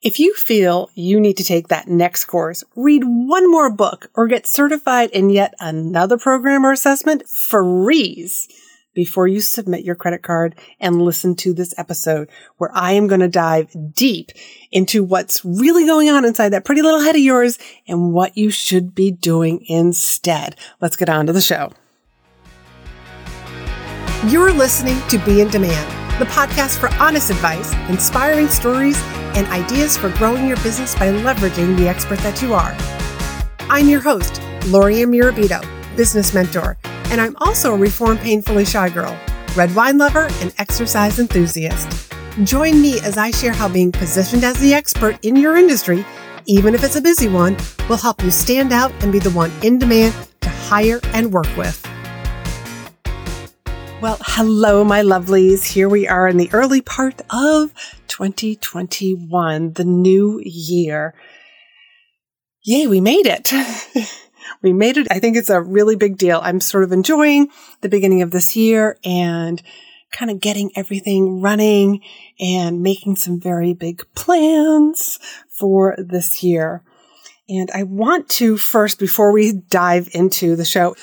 [0.00, 4.28] If you feel you need to take that next course, read one more book, or
[4.28, 8.46] get certified in yet another program or assessment, freeze
[8.94, 13.22] before you submit your credit card and listen to this episode where I am going
[13.22, 14.30] to dive deep
[14.70, 17.58] into what's really going on inside that pretty little head of yours
[17.88, 20.54] and what you should be doing instead.
[20.80, 21.72] Let's get on to the show.
[24.28, 28.96] You're listening to Be in Demand, the podcast for honest advice, inspiring stories,
[29.36, 32.76] and ideas for growing your business by leveraging the expert that you are.
[33.70, 35.62] I'm your host, Lori Mirabito,
[35.96, 36.76] business mentor,
[37.10, 39.18] and I'm also a reformed painfully shy girl,
[39.56, 42.12] red wine lover, and exercise enthusiast.
[42.44, 46.04] Join me as I share how being positioned as the expert in your industry,
[46.46, 47.56] even if it's a busy one,
[47.88, 51.54] will help you stand out and be the one in demand to hire and work
[51.56, 51.87] with.
[54.00, 55.72] Well, hello, my lovelies.
[55.72, 57.74] Here we are in the early part of
[58.06, 61.14] 2021, the new year.
[62.62, 63.50] Yay, we made it.
[64.62, 65.08] we made it.
[65.10, 66.40] I think it's a really big deal.
[66.44, 67.48] I'm sort of enjoying
[67.80, 69.60] the beginning of this year and
[70.12, 72.00] kind of getting everything running
[72.38, 76.84] and making some very big plans for this year.
[77.48, 80.94] And I want to first, before we dive into the show,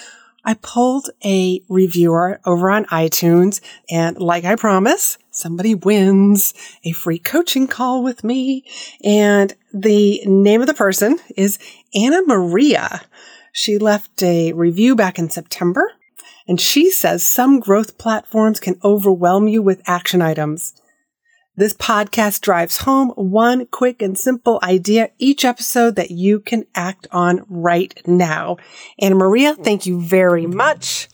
[0.46, 7.18] I pulled a reviewer over on iTunes and like I promise, somebody wins a free
[7.18, 8.64] coaching call with me.
[9.04, 11.58] And the name of the person is
[11.96, 13.02] Anna Maria.
[13.52, 15.92] She left a review back in September
[16.48, 20.80] and she says some growth platforms can overwhelm you with action items.
[21.58, 27.08] This podcast drives home one quick and simple idea each episode that you can act
[27.14, 28.58] on right now.
[29.00, 31.08] Anna Maria, thank you very much.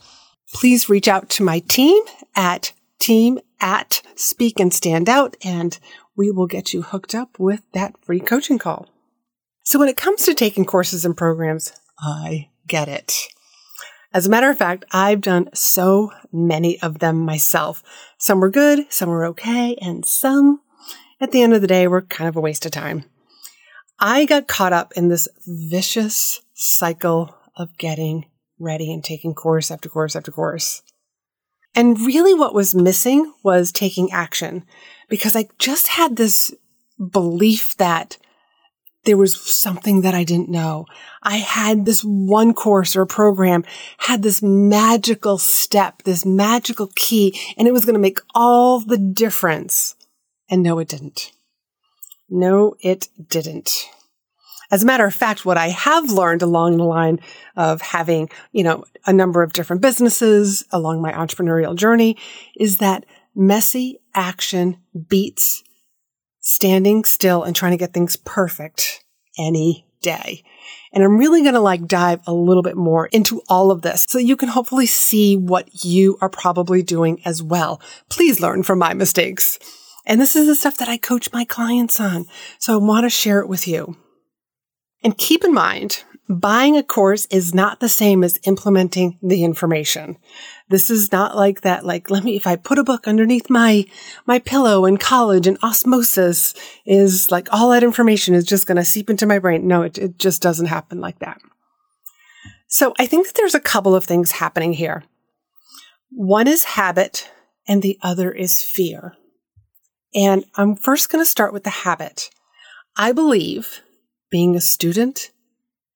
[0.52, 2.02] Please reach out to my team
[2.36, 5.78] at team at speak and stand out and
[6.17, 8.89] we will get you hooked up with that free coaching call.
[9.64, 13.28] So when it comes to taking courses and programs, I get it.
[14.14, 17.81] As a matter of fact, I've done so many of them myself.
[18.18, 20.62] Some were good, some were okay, and some,
[21.22, 23.06] at the end of the day, were kind of a waste of time.
[24.00, 28.25] I got caught up in this vicious cycle of getting
[28.59, 30.81] ready and taking course after course after course.
[31.74, 34.66] And really, what was missing was taking action
[35.07, 36.53] because I just had this
[37.00, 38.18] belief that
[39.06, 40.85] there was something that I didn't know.
[41.23, 43.63] I had this one course or program
[43.97, 48.97] had this magical step, this magical key, and it was going to make all the
[48.97, 49.95] difference.
[50.50, 51.31] And no, it didn't.
[52.29, 53.88] No, it didn't.
[54.69, 57.19] As a matter of fact, what I have learned along the line
[57.57, 62.18] of having, you know, a number of different businesses along my entrepreneurial journey
[62.56, 64.78] is that messy action
[65.09, 65.63] beats
[66.41, 69.03] standing still and trying to get things perfect
[69.40, 70.44] any day.
[70.94, 74.06] And I'm really going to like dive a little bit more into all of this
[74.09, 77.81] so you can hopefully see what you are probably doing as well.
[78.09, 79.57] Please learn from my mistakes.
[80.06, 82.25] And this is the stuff that I coach my clients on.
[82.59, 83.96] So I want to share it with you.
[85.03, 86.03] And keep in mind,
[86.40, 90.18] buying a course is not the same as implementing the information.
[90.69, 93.86] This is not like that, like, let me, if I put a book underneath my,
[94.25, 96.53] my pillow in college and osmosis
[96.86, 99.68] is like all that information is just going to seep into my brain.
[99.68, 101.42] No, it, it just doesn't happen like that.
[102.68, 105.03] So I think that there's a couple of things happening here.
[106.09, 107.30] One is habit
[107.68, 109.16] and the other is fear.
[110.16, 112.30] And I'm first going to start with the habit.
[112.96, 113.81] I believe
[114.30, 115.31] being a student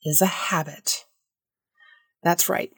[0.05, 1.05] is a habit.
[2.23, 2.71] That's right.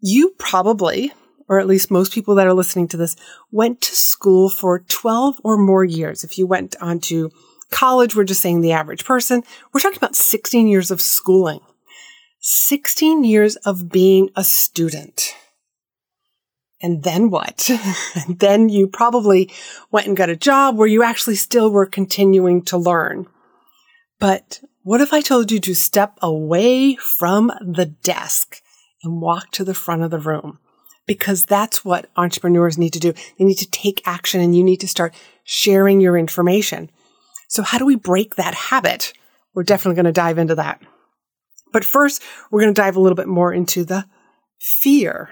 [0.00, 1.12] You probably,
[1.48, 3.16] or at least most people that are listening to this,
[3.50, 6.22] went to school for 12 or more years.
[6.22, 7.30] If you went on to
[7.70, 9.42] college, we're just saying the average person.
[9.72, 11.60] We're talking about 16 years of schooling,
[12.40, 15.34] 16 years of being a student.
[16.82, 17.70] And then what?
[18.26, 19.50] and then you probably
[19.90, 23.26] went and got a job where you actually still were continuing to learn.
[24.18, 28.60] But what if I told you to step away from the desk
[29.02, 30.58] and walk to the front of the room?
[31.06, 33.12] Because that's what entrepreneurs need to do.
[33.38, 35.14] They need to take action and you need to start
[35.44, 36.90] sharing your information.
[37.48, 39.12] So how do we break that habit?
[39.54, 40.80] We're definitely going to dive into that.
[41.72, 44.06] But first, we're going to dive a little bit more into the
[44.60, 45.30] fear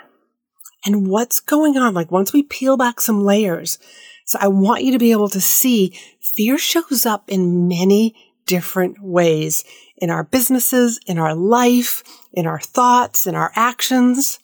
[0.84, 1.94] and what's going on.
[1.94, 3.78] Like once we peel back some layers.
[4.26, 8.14] So I want you to be able to see fear shows up in many
[8.46, 9.64] different ways
[9.96, 12.02] in our businesses, in our life,
[12.32, 14.38] in our thoughts, in our actions.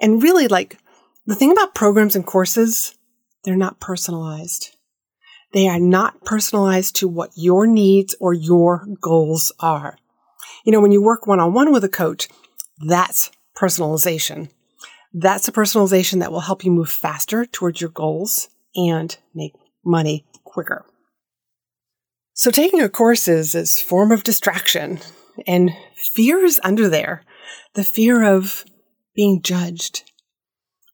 [0.00, 0.78] And really, like
[1.26, 2.96] the thing about programs and courses,
[3.44, 4.76] they're not personalized.
[5.52, 9.96] They are not personalized to what your needs or your goals are.
[10.64, 12.28] You know, when you work one on one with a coach,
[12.86, 14.50] that's personalization.
[15.12, 19.54] That's a personalization that will help you move faster towards your goals and make
[19.84, 20.84] money quicker.
[22.38, 25.00] So taking a course is this form of distraction
[25.44, 27.24] and fear is under there.
[27.74, 28.64] The fear of
[29.12, 30.08] being judged,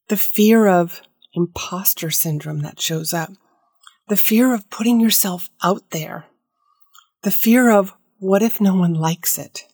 [0.08, 1.02] the fear of
[1.34, 3.28] imposter syndrome that shows up,
[4.08, 6.24] the fear of putting yourself out there,
[7.24, 9.64] the fear of what if no one likes it?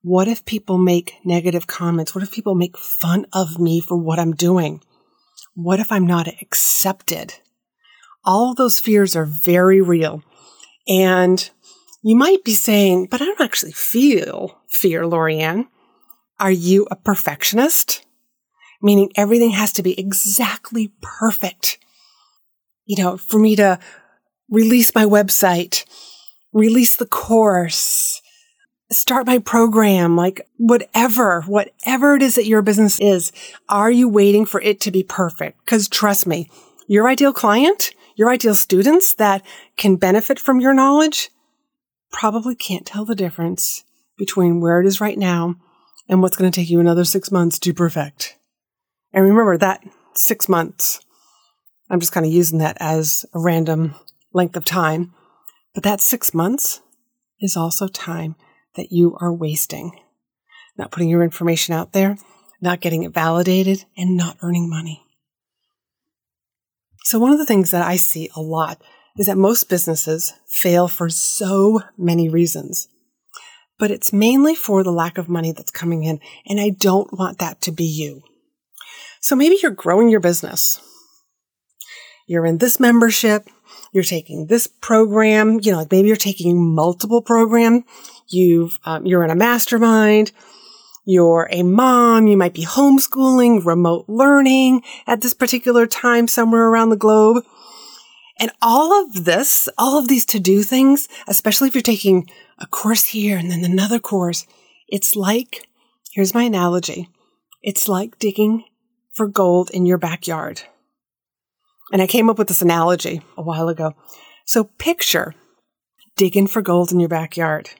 [0.00, 2.14] What if people make negative comments?
[2.14, 4.80] What if people make fun of me for what I'm doing?
[5.54, 7.34] What if I'm not accepted?
[8.24, 10.22] All those fears are very real.
[10.88, 11.50] And
[12.02, 15.68] you might be saying, but I don't actually feel fear, Lorianne.
[16.38, 18.04] Are you a perfectionist?
[18.82, 21.78] Meaning everything has to be exactly perfect.
[22.84, 23.78] You know, for me to
[24.50, 25.84] release my website,
[26.52, 28.20] release the course,
[28.90, 33.32] start my program, like whatever, whatever it is that your business is,
[33.68, 35.64] are you waiting for it to be perfect?
[35.64, 36.50] Because trust me,
[36.86, 39.42] your ideal client, your ideal students that
[39.76, 41.30] can benefit from your knowledge
[42.12, 43.84] probably can't tell the difference
[44.16, 45.56] between where it is right now
[46.08, 48.36] and what's going to take you another six months to perfect.
[49.12, 49.82] And remember that
[50.14, 51.00] six months,
[51.90, 53.94] I'm just kind of using that as a random
[54.32, 55.12] length of time,
[55.74, 56.80] but that six months
[57.40, 58.36] is also time
[58.76, 60.00] that you are wasting.
[60.76, 62.16] Not putting your information out there,
[62.60, 65.03] not getting it validated, and not earning money.
[67.04, 68.80] So, one of the things that I see a lot
[69.18, 72.88] is that most businesses fail for so many reasons.
[73.78, 77.38] But it's mainly for the lack of money that's coming in, and I don't want
[77.38, 78.22] that to be you.
[79.20, 80.80] So maybe you're growing your business.
[82.26, 83.50] You're in this membership,
[83.92, 87.84] you're taking this program, you know, like maybe you're taking multiple program,
[88.28, 90.32] you've, um, you're in a mastermind,
[91.04, 96.88] you're a mom, you might be homeschooling, remote learning at this particular time somewhere around
[96.88, 97.44] the globe.
[98.38, 102.28] And all of this, all of these to do things, especially if you're taking
[102.58, 104.46] a course here and then another course,
[104.88, 105.68] it's like,
[106.12, 107.08] here's my analogy.
[107.62, 108.64] It's like digging
[109.12, 110.62] for gold in your backyard.
[111.92, 113.94] And I came up with this analogy a while ago.
[114.46, 115.34] So picture
[116.16, 117.70] digging for gold in your backyard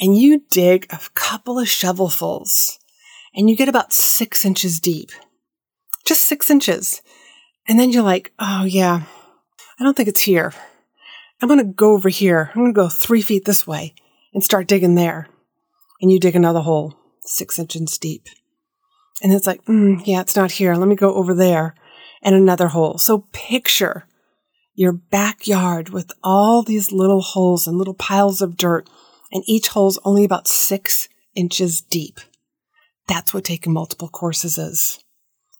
[0.00, 2.78] and you dig a couple of shovelfuls
[3.34, 5.10] and you get about six inches deep,
[6.04, 7.02] just six inches.
[7.68, 9.02] And then you're like, oh yeah,
[9.78, 10.52] I don't think it's here.
[11.40, 12.50] I'm going to go over here.
[12.54, 13.94] I'm going to go three feet this way
[14.32, 15.28] and start digging there.
[16.00, 18.26] And you dig another hole, six inches deep.
[19.22, 20.74] And it's like, mm, yeah, it's not here.
[20.74, 21.74] Let me go over there
[22.22, 22.98] and another hole.
[22.98, 24.06] So picture
[24.74, 28.88] your backyard with all these little holes and little piles of dirt,
[29.32, 32.20] and each hole's only about six inches deep.
[33.08, 35.02] That's what taking multiple courses is.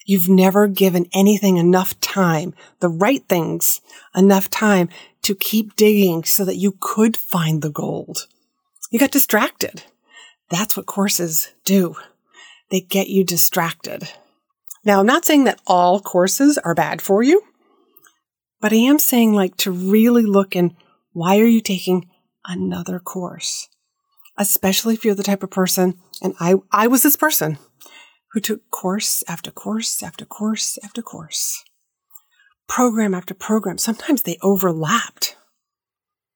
[0.05, 3.81] You've never given anything enough time, the right things,
[4.15, 4.89] enough time
[5.23, 8.27] to keep digging so that you could find the gold.
[8.91, 9.85] You got distracted.
[10.51, 11.97] That's what courses do.
[12.71, 14.09] They get you distracted.
[14.85, 17.43] Now, I'm not saying that all courses are bad for you,
[18.61, 20.77] but I am saying like to really look in
[21.13, 22.09] why are you taking
[22.47, 23.69] another course?
[24.39, 27.59] Especially if you're the type of person, and I, I was this person
[28.33, 31.63] who took course after course after course after course,
[32.67, 33.77] program after program.
[33.79, 35.37] Sometimes they overlapped.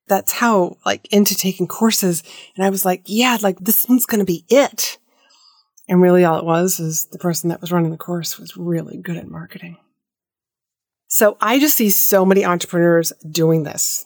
[0.08, 2.22] That's how, like, into taking courses.
[2.54, 4.98] And I was like, yeah, like, this one's going to be it.
[5.88, 8.98] And really, all it was is the person that was running the course was really
[8.98, 9.78] good at marketing.
[11.08, 14.04] So I just see so many entrepreneurs doing this,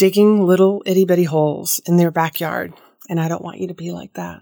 [0.00, 2.72] digging little itty bitty holes in their backyard.
[3.10, 4.40] And I don't want you to be like that.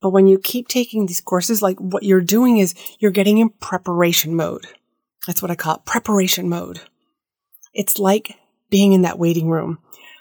[0.00, 3.48] But when you keep taking these courses, like what you're doing is you're getting in
[3.48, 4.68] preparation mode.
[5.26, 6.82] That's what I call it preparation mode.
[7.72, 8.36] It's like
[8.70, 9.80] being in that waiting room,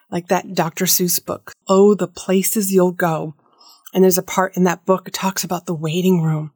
[0.09, 0.85] like that Dr.
[0.85, 1.51] Seuss book.
[1.67, 3.35] Oh, the places you'll go.
[3.93, 6.53] And there's a part in that book that talks about the waiting room.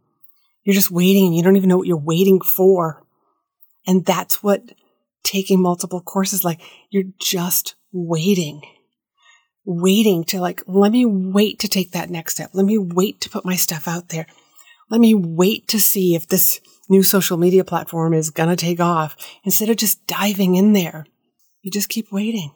[0.64, 1.28] You're just waiting.
[1.28, 3.04] and You don't even know what you're waiting for.
[3.86, 4.64] And that's what
[5.28, 6.62] taking multiple courses like.
[6.90, 8.62] You're just waiting
[9.68, 12.52] waiting to like, let me wait to take that next step.
[12.54, 14.26] Let me wait to put my stuff out there.
[14.90, 18.80] Let me wait to see if this new social media platform is going to take
[18.80, 21.06] off instead of just diving in there.
[21.62, 22.54] You just keep waiting.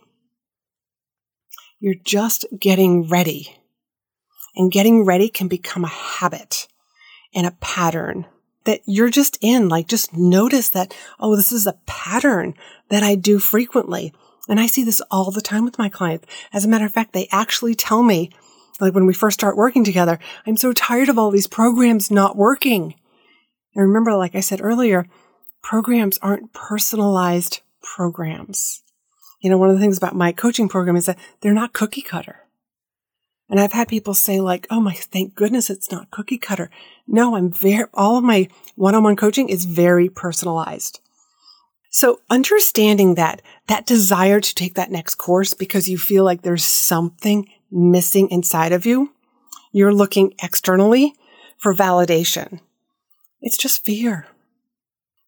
[1.81, 3.57] You're just getting ready.
[4.55, 6.67] And getting ready can become a habit
[7.35, 8.25] and a pattern
[8.65, 9.69] that you're just in.
[9.69, 12.53] Like, just notice that, oh, this is a pattern
[12.89, 14.13] that I do frequently.
[14.47, 16.27] And I see this all the time with my clients.
[16.51, 18.31] As a matter of fact, they actually tell me,
[18.79, 22.35] like when we first start working together, I'm so tired of all these programs not
[22.35, 22.95] working.
[23.75, 25.07] And remember, like I said earlier,
[25.61, 28.83] programs aren't personalized programs.
[29.39, 32.01] You know, one of the things about my coaching program is that they're not cookie
[32.01, 32.41] cutter.
[33.51, 36.71] And I've had people say like, "Oh my, thank goodness it's not cookie cutter."
[37.05, 41.01] No, I'm very all of my one-on-one coaching is very personalized.
[41.89, 46.63] So understanding that that desire to take that next course because you feel like there's
[46.63, 49.11] something missing inside of you,
[49.73, 51.13] you're looking externally
[51.57, 52.61] for validation.
[53.41, 54.27] It's just fear.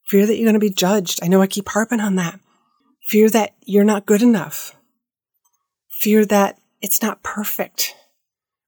[0.08, 1.20] Fear that you're going to be judged.
[1.22, 2.40] I know I keep harping on that.
[3.02, 4.78] Fear that you're not good enough.
[5.90, 7.96] Fear that it's not perfect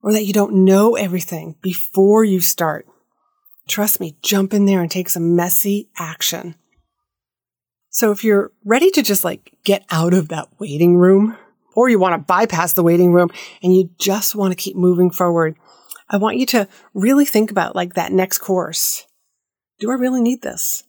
[0.06, 2.86] or that you don't know everything before you start.
[3.68, 6.54] Trust me, jump in there and take some messy action.
[7.90, 11.36] So if you're ready to just like get out of that waiting room,
[11.76, 13.32] or you want to bypass the waiting room
[13.64, 15.58] and you just want to keep moving forward,
[16.08, 19.08] I want you to really think about like that next course.
[19.80, 20.84] Do I really need this?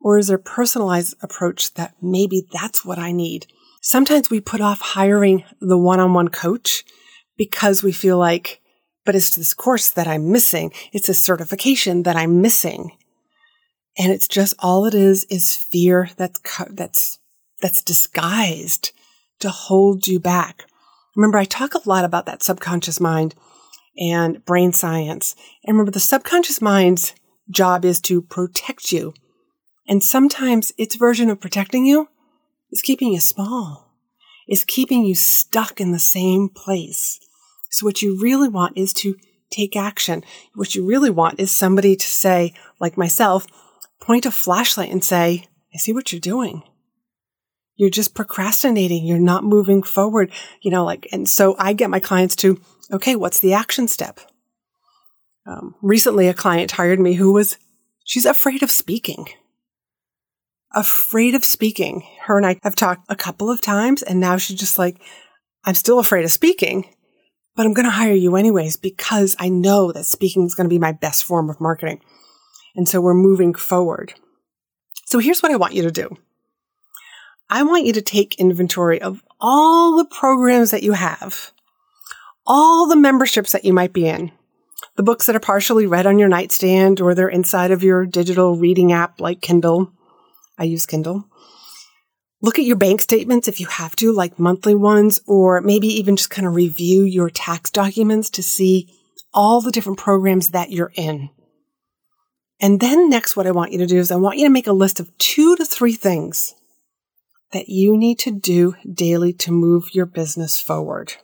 [0.00, 3.48] Or is there a personalized approach that maybe that's what I need?
[3.80, 6.84] Sometimes we put off hiring the one on one coach
[7.42, 8.60] because we feel like,
[9.04, 10.72] but it's this course that I'm missing.
[10.92, 12.92] It's a certification that I'm missing.
[13.98, 17.18] And it's just all it is is fear that's, that's,
[17.60, 18.92] that's disguised
[19.40, 20.64] to hold you back.
[21.16, 23.34] Remember, I talk a lot about that subconscious mind
[23.98, 25.34] and brain science.
[25.64, 27.14] And remember, the subconscious mind's
[27.50, 29.14] job is to protect you
[29.88, 32.08] and sometimes its version of protecting you
[32.70, 33.90] is keeping you small,
[34.48, 37.18] is keeping you stuck in the same place.
[37.72, 39.16] So what you really want is to
[39.50, 40.22] take action.
[40.54, 43.46] What you really want is somebody to say, like myself,
[44.00, 46.62] point a flashlight and say, I see what you're doing.
[47.76, 49.06] You're just procrastinating.
[49.06, 50.30] You're not moving forward.
[50.60, 52.60] You know, like, and so I get my clients to,
[52.92, 54.20] okay, what's the action step?
[55.46, 57.56] Um, recently, a client hired me who was,
[58.04, 59.26] she's afraid of speaking
[60.74, 62.02] afraid of speaking.
[62.22, 65.00] Her and I have talked a couple of times, and now she's just like,
[65.64, 66.94] I'm still afraid of speaking,
[67.54, 70.72] but I'm going to hire you anyways because I know that speaking is going to
[70.72, 72.00] be my best form of marketing.
[72.74, 74.14] And so we're moving forward.
[75.06, 76.16] So here's what I want you to do
[77.50, 81.52] I want you to take inventory of all the programs that you have,
[82.46, 84.32] all the memberships that you might be in,
[84.96, 88.56] the books that are partially read on your nightstand or they're inside of your digital
[88.56, 89.92] reading app like Kindle
[90.58, 91.24] I use Kindle.
[92.42, 96.16] Look at your bank statements if you have to, like monthly ones, or maybe even
[96.16, 98.92] just kind of review your tax documents to see
[99.32, 101.30] all the different programs that you're in.
[102.60, 104.66] And then next, what I want you to do is I want you to make
[104.66, 106.54] a list of two to three things
[107.52, 111.14] that you need to do daily to move your business forward.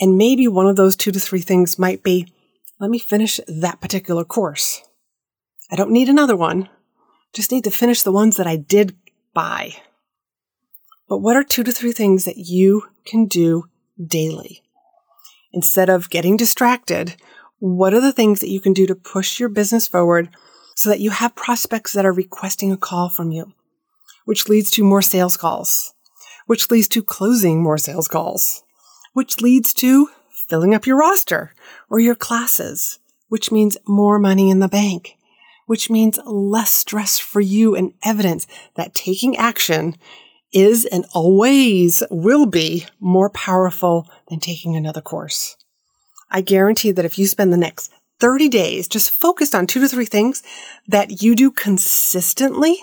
[0.00, 2.32] And maybe one of those two to three things might be
[2.78, 4.82] let me finish that particular course.
[5.70, 6.68] I don't need another one.
[7.32, 8.94] Just need to finish the ones that I did
[9.36, 9.76] buy.
[11.08, 13.64] But what are two to three things that you can do
[14.02, 14.62] daily?
[15.52, 17.16] Instead of getting distracted,
[17.58, 20.30] what are the things that you can do to push your business forward
[20.74, 23.52] so that you have prospects that are requesting a call from you,
[24.24, 25.94] which leads to more sales calls,
[26.46, 28.64] which leads to closing more sales calls,
[29.12, 30.08] which leads to
[30.48, 31.54] filling up your roster
[31.90, 35.16] or your classes, which means more money in the bank,
[35.66, 39.96] which means less stress for you and evidence that taking action
[40.52, 45.56] is and always will be more powerful than taking another course.
[46.30, 49.88] I guarantee that if you spend the next 30 days just focused on two to
[49.88, 50.42] three things
[50.88, 52.78] that you do consistently,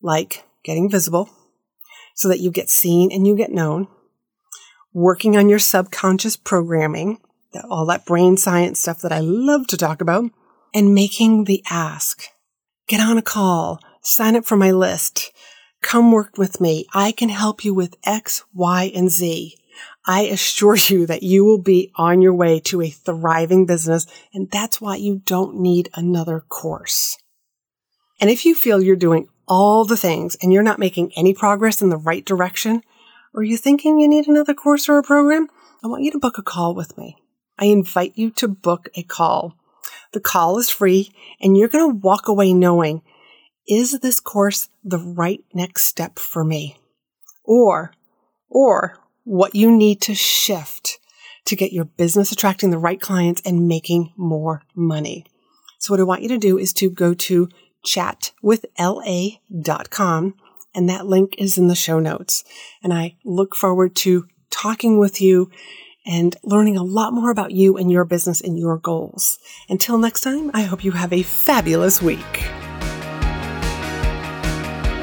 [0.00, 1.28] like getting visible
[2.14, 3.88] so that you get seen and you get known,
[4.92, 7.18] working on your subconscious programming,
[7.68, 10.30] all that brain science stuff that I love to talk about,
[10.74, 12.24] and making the ask.
[12.86, 15.32] Get on a call, sign up for my list,
[15.82, 16.86] come work with me.
[16.94, 19.56] I can help you with X, Y, and Z.
[20.06, 24.50] I assure you that you will be on your way to a thriving business, and
[24.50, 27.18] that's why you don't need another course.
[28.20, 31.80] And if you feel you're doing all the things and you're not making any progress
[31.80, 32.82] in the right direction,
[33.34, 35.48] or you're thinking you need another course or a program,
[35.82, 37.16] I want you to book a call with me.
[37.58, 39.54] I invite you to book a call.
[40.12, 43.02] The call is free and you're going to walk away knowing,
[43.66, 46.78] is this course the right next step for me?
[47.44, 47.92] Or,
[48.48, 50.98] or what you need to shift
[51.44, 55.24] to get your business attracting the right clients and making more money.
[55.78, 57.48] So what I want you to do is to go to
[57.86, 60.34] chatwithla.com.
[60.74, 62.44] And that link is in the show notes.
[62.82, 65.50] And I look forward to talking with you
[66.08, 69.38] and learning a lot more about you and your business and your goals.
[69.68, 72.48] Until next time, I hope you have a fabulous week.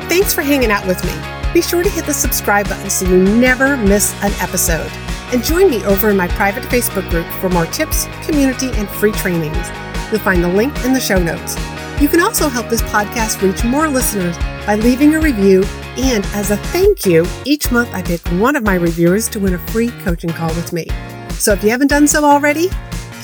[0.09, 1.13] Thanks for hanging out with me.
[1.53, 4.91] Be sure to hit the subscribe button so you never miss an episode.
[5.31, 9.11] And join me over in my private Facebook group for more tips, community, and free
[9.11, 9.69] trainings.
[10.11, 11.55] You'll find the link in the show notes.
[12.01, 15.63] You can also help this podcast reach more listeners by leaving a review.
[15.97, 19.53] And as a thank you, each month I pick one of my reviewers to win
[19.53, 20.87] a free coaching call with me.
[21.29, 22.69] So if you haven't done so already,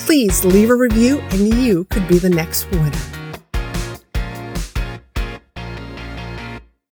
[0.06, 3.11] please leave a review and you could be the next winner.